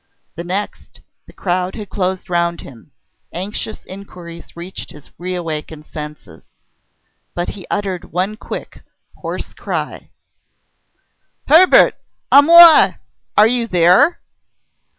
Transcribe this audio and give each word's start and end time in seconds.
The 0.35 0.43
next, 0.43 1.01
the 1.27 1.31
crowd 1.33 1.75
had 1.75 1.91
closed 1.91 2.27
round 2.27 2.61
him; 2.61 2.89
anxious 3.31 3.85
inquiries 3.85 4.55
reached 4.55 4.89
his 4.89 5.11
re 5.19 5.35
awakened 5.35 5.85
senses. 5.85 6.43
But 7.35 7.49
he 7.49 7.67
uttered 7.69 8.11
one 8.11 8.35
quick, 8.35 8.81
hoarse 9.17 9.53
cry: 9.53 10.09
"Hebert! 11.45 11.97
A 12.31 12.41
moi! 12.41 12.93
Are 13.37 13.47
you 13.47 13.67
there?" 13.67 14.21